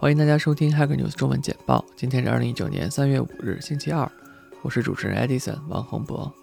[0.00, 1.84] 欢迎大家收听 Hacker News 中文简报。
[1.94, 4.10] 今天是二零一九年三月五日，星期二。
[4.62, 6.34] 我是主持人 Edison 王洪博。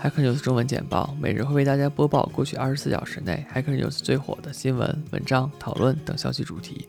[0.00, 6.86] Hacker News 中文简报每日会为大家播报过去二十四小时内 Hacker News 最火的新闻、文章、讨论等消息主题，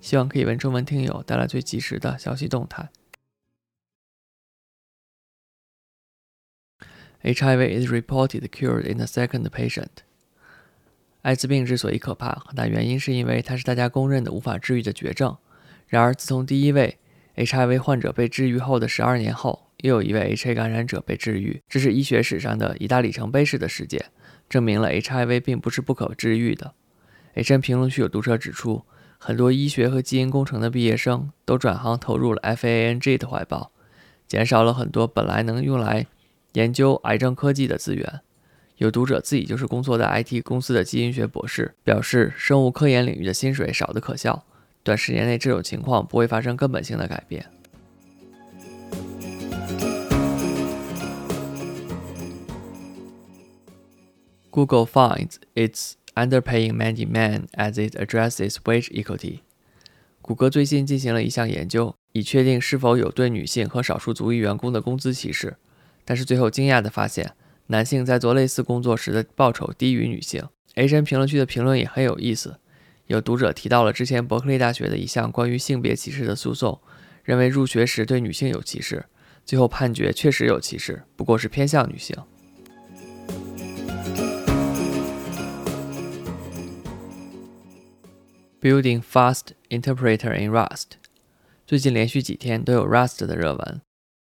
[0.00, 2.88] 希望可以为中文听友带来最及时的消息动态。
[7.22, 9.88] HIV is reported cured in the second patient.
[11.20, 15.34] 艾滋病之所以可怕，很大原因是因为它是大家公认的无法治愈的绝症。
[15.94, 16.98] 然而，自从第一位
[17.36, 24.06] HIV 患者被治愈后的十二年后，又有一位 HIV 感染者被治愈，这是医学史上的一大里程碑式的事件，
[24.48, 26.74] 证明了 HIV 并不是不可治愈的。
[27.36, 28.82] HN 评论区有读者指出，
[29.18, 33.70] 很多医学和基因工程的毕业生都转行投入了 FANG 的怀抱，
[34.26, 36.08] 减少了很多本来能用来
[36.54, 38.20] 研究癌症科技的资源。
[38.78, 44.44] 有读者自己就是工作在 IT 公司的基因学博士，表示生物科研领域的薪水少得可笑，
[44.84, 47.46] 短时间内这种情况不会发生根本性的改变。
[54.50, 59.40] Google finds it's underpaying many men as it addresses wage equality。
[60.20, 65.56] 谷歌最近进行了一项研究，以确定是否有对女性和少数族裔员工的工资歧视，
[66.04, 67.32] 但是最后惊讶地发现。
[67.68, 70.46] 男性在做类似工作时的报酬低于女性。
[70.74, 72.58] H N 评论区的评论也很有意思，
[73.06, 76.80] 有读者提到了之前伯克利大学的一项关于性别歧视的诉讼，
[77.22, 79.06] 认为入学时对女性有歧视，
[79.44, 82.16] 最后判决确实有歧视，不过是偏向女性。
[88.60, 90.92] Building fast interpreter in Rust，
[91.66, 93.80] 最近连续几天都有 Rust 的热文。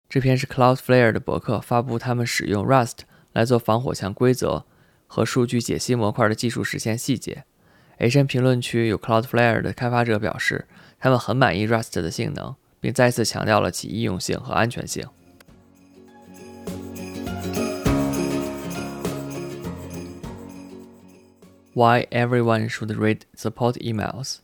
[0.10, 3.00] 这篇是 Cloudflare 的博客发布他们使用 Rust。
[3.34, 4.64] 来做防火墙规则
[5.08, 7.46] 和数据解析模块的技术实现细节。
[7.98, 10.66] H N 评论区有 Cloudflare 的开发者表示，
[11.00, 15.08] 他们很满意 Rust 的性能，并再次强调了其易用性和安全性。
[21.74, 24.38] Why everyone should read support emails？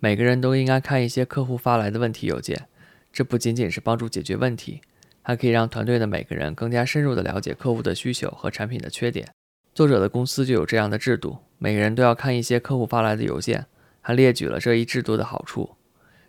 [0.00, 2.66] 每个人都应该看一些客户发来的问题邮件，
[3.12, 4.80] 这不仅仅是帮助解决问题。
[5.22, 9.35] 还可以让团队的每个人更加深入地了解客户的需求和产品的缺点。
[9.76, 13.66] 作者的公司就有这样的制度，每个人都要看一些客户发来的邮件，
[14.00, 15.76] 还列举了这一制度的好处。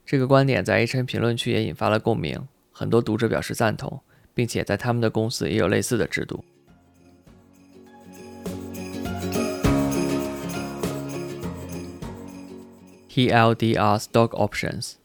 [0.06, 4.02] 这个观点在 H N 评论区也引发了共鸣，很多读者表示赞同，
[4.34, 6.44] 并且在他们的公司也有类似的制度。
[13.08, 14.96] T L D R Stock Options。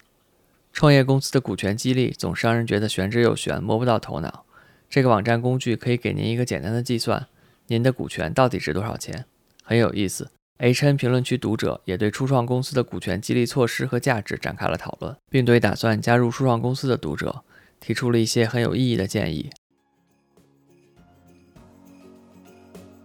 [0.72, 4.44] 创业公司的股权激励总是让人觉得玄之又玄，摸不到头脑。
[4.91, 7.28] 这个网站工具可以给您一个简单的计算：
[7.66, 9.24] 您的股权到底值多少钱？
[9.62, 10.30] 很有意思。
[10.58, 17.42] H N 评论区读者也对初创公司的股权激励措施和价值展开了讨论，并对打算加入初创公司的读者
[17.80, 19.50] 提出了一些很有意义的建议。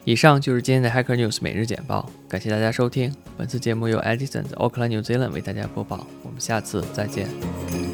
[0.03, 3.13] 以上就是今天的 Hacker News 每日简报，感谢大家收听。
[3.37, 7.86] 本次节目由 Edison 的 Auckland New Zealand 为大家播报，我们下次再见。